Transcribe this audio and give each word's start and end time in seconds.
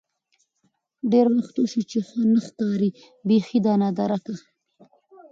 ډېر 1.11 1.27
وخت 1.37 1.55
وشو 1.57 1.81
چې 1.91 1.99
نه 2.31 2.39
ښکارې 2.45 2.89
بيخې 3.27 3.59
ده 3.65 3.73
نادركه. 3.81 4.33